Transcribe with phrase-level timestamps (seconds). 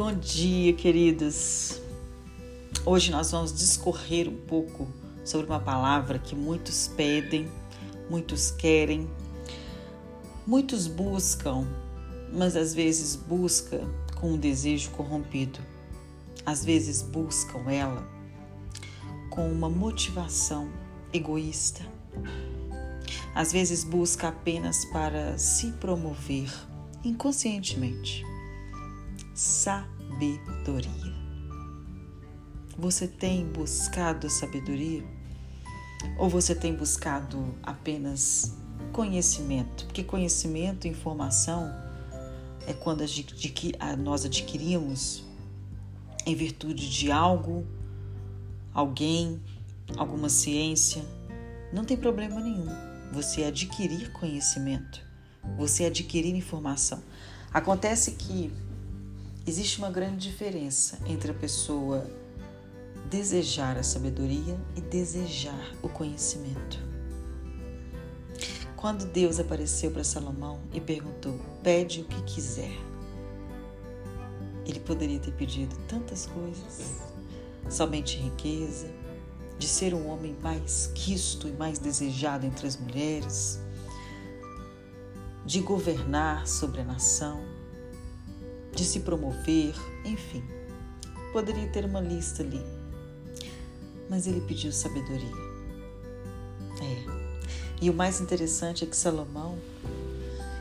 [0.00, 1.78] Bom dia, queridos.
[2.86, 4.88] Hoje nós vamos discorrer um pouco
[5.26, 7.46] sobre uma palavra que muitos pedem,
[8.08, 9.06] muitos querem,
[10.46, 11.66] muitos buscam,
[12.32, 13.86] mas às vezes busca
[14.18, 15.58] com um desejo corrompido.
[16.46, 18.02] Às vezes buscam ela
[19.28, 20.72] com uma motivação
[21.12, 21.84] egoísta.
[23.34, 26.50] Às vezes busca apenas para se promover
[27.04, 28.24] inconscientemente.
[29.34, 31.14] Sabedoria.
[32.76, 35.04] Você tem buscado sabedoria?
[36.18, 38.56] Ou você tem buscado apenas
[38.92, 39.84] conhecimento?
[39.86, 41.72] Porque conhecimento informação
[42.66, 43.04] é quando
[43.98, 45.24] nós adquirimos
[46.26, 47.66] em virtude de algo,
[48.74, 49.40] alguém,
[49.96, 51.04] alguma ciência.
[51.72, 52.68] Não tem problema nenhum
[53.12, 55.00] você adquirir conhecimento,
[55.56, 57.02] você adquirir informação.
[57.52, 58.52] Acontece que
[59.50, 62.08] existe uma grande diferença entre a pessoa
[63.10, 66.78] desejar a sabedoria e desejar o conhecimento.
[68.76, 72.78] Quando Deus apareceu para Salomão e perguntou: Pede o que quiser.
[74.64, 77.00] Ele poderia ter pedido tantas coisas,
[77.68, 78.88] somente riqueza,
[79.58, 83.58] de ser um homem mais quisto e mais desejado entre as mulheres,
[85.44, 87.59] de governar sobre a nação,
[88.74, 90.42] de se promover, enfim.
[91.32, 92.60] Poderia ter uma lista ali.
[94.08, 95.50] Mas ele pediu sabedoria.
[96.82, 97.20] É.
[97.80, 99.58] E o mais interessante é que Salomão,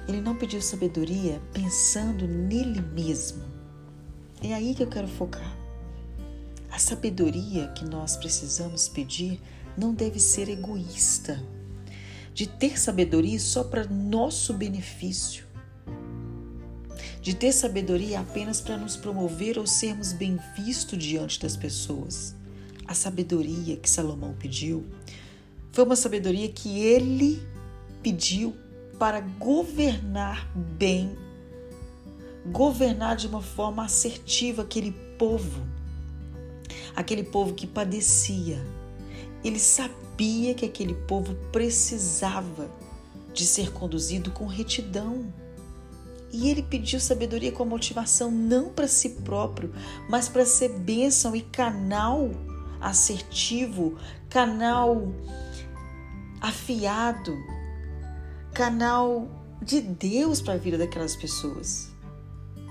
[0.08, 3.44] ele não pediu sabedoria pensando nele mesmo.
[4.42, 5.58] É aí que eu quero focar.
[6.72, 9.42] A sabedoria que nós precisamos pedir
[9.78, 11.44] não deve ser egoísta,
[12.34, 15.49] de ter sabedoria só para nosso benefício
[17.22, 22.36] de ter sabedoria apenas para nos promover ou sermos bem vistos diante das pessoas.
[22.88, 24.86] A sabedoria que Salomão pediu
[25.72, 27.42] foi uma sabedoria que ele
[28.02, 28.56] pediu
[28.98, 31.16] para governar bem,
[32.48, 35.62] governar de uma forma assertiva aquele povo,
[36.96, 38.58] aquele povo que padecia.
[39.44, 42.70] Ele sabia que aquele povo precisava
[43.34, 45.32] de ser conduzido com retidão
[46.32, 49.74] e ele pediu sabedoria com a motivação não para si próprio,
[50.10, 52.32] mas para ser bênção e canal
[52.80, 53.98] assertivo,
[54.30, 55.12] canal
[56.40, 57.38] afiado,
[58.54, 59.28] canal
[59.62, 61.90] de Deus para a vida daquelas pessoas.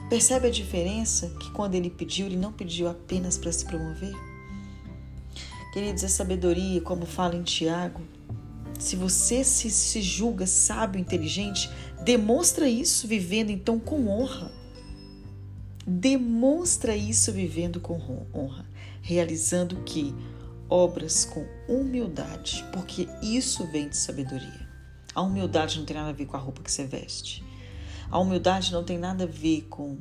[0.08, 4.14] Percebe a diferença que quando ele pediu, ele não pediu apenas para se promover?
[5.72, 8.00] Queridos, a sabedoria, como fala em Tiago,
[8.78, 11.68] se você se, se julga sábio, inteligente,
[12.04, 14.52] demonstra isso vivendo então com honra.
[15.86, 18.64] Demonstra isso vivendo com honra,
[19.02, 20.14] realizando que
[20.68, 24.68] obras com humildade, porque isso vem de sabedoria.
[25.14, 27.44] A humildade não tem nada a ver com a roupa que você veste.
[28.10, 29.98] A humildade não tem nada a ver com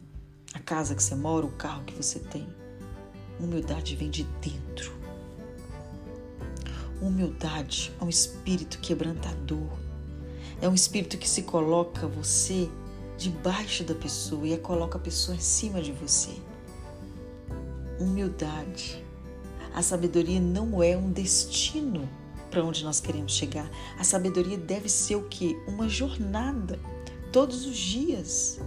[0.54, 2.48] a casa que você mora, o carro que você tem.
[3.40, 4.98] Humildade vem de dentro.
[7.00, 9.70] Humildade é um espírito quebrantador.
[10.60, 12.68] É um espírito que se coloca você
[13.18, 16.32] debaixo da pessoa e coloca a pessoa em cima de você.
[18.00, 19.04] Humildade.
[19.76, 22.10] A sabedoria não é um destino
[22.50, 23.70] para onde nós queremos chegar.
[24.00, 25.56] A sabedoria deve ser o que?
[25.68, 26.80] Uma jornada,
[27.32, 28.60] todos os dias.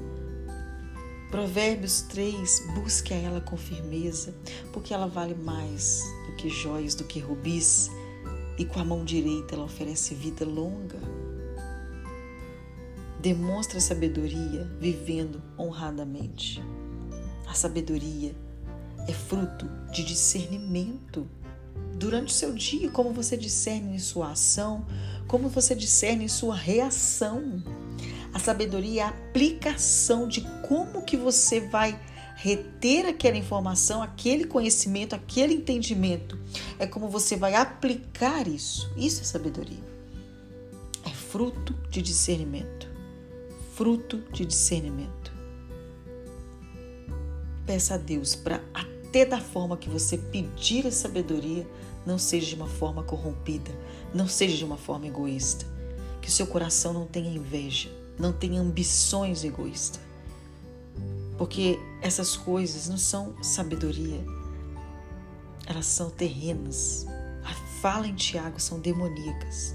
[1.32, 4.32] Provérbios 3, busque a ela com firmeza,
[4.72, 7.90] porque ela vale mais do que joias, do que rubis
[8.60, 10.98] e com a mão direita ela oferece vida longa.
[13.18, 16.62] Demonstra sabedoria vivendo honradamente.
[17.48, 18.36] A sabedoria
[19.08, 21.26] é fruto de discernimento.
[21.94, 24.86] Durante o seu dia, como você discerne em sua ação,
[25.26, 27.62] como você discerne em sua reação.
[28.34, 31.98] A sabedoria é a aplicação de como que você vai
[32.40, 36.38] reter aquela informação, aquele conhecimento, aquele entendimento.
[36.78, 38.90] É como você vai aplicar isso.
[38.96, 39.84] Isso é sabedoria.
[41.04, 42.88] É fruto de discernimento.
[43.74, 45.30] Fruto de discernimento.
[47.66, 51.68] Peça a Deus para até da forma que você pedir a sabedoria,
[52.06, 53.70] não seja de uma forma corrompida,
[54.14, 55.66] não seja de uma forma egoísta.
[56.22, 60.09] Que o seu coração não tenha inveja, não tenha ambições egoístas
[61.40, 64.22] porque essas coisas não são sabedoria,
[65.66, 67.06] elas são terrenas.
[67.42, 69.74] A fala em Tiago são demoníacas.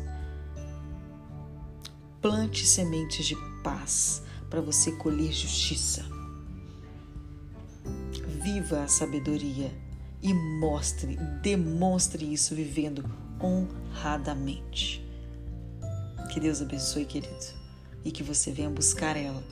[2.21, 6.05] Plante sementes de paz para você colher justiça.
[8.43, 9.75] viva a sabedoria
[10.21, 13.03] e mostre, demonstre isso vivendo
[13.41, 15.03] honradamente.
[16.31, 17.33] Que Deus abençoe, querido,
[18.03, 19.43] e que você venha buscar ela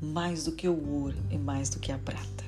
[0.00, 2.44] mais do que o ouro e mais do que a prata.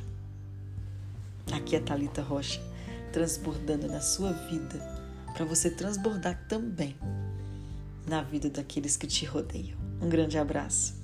[1.52, 2.60] Aqui é Talita Rocha,
[3.12, 4.80] transbordando na sua vida,
[5.34, 6.96] para você transbordar também
[8.06, 9.78] na vida daqueles que te rodeiam.
[10.00, 11.01] Um grande abraço.